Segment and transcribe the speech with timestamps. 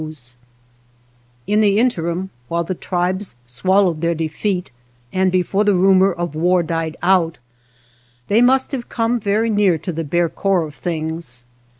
[0.01, 4.71] 163 THE BASKET MAKER In the interim, while the tribes swallowed their defeat,
[5.13, 7.37] and before the rumor of war died out,
[8.27, 11.43] they must have come very near to the bare core of things.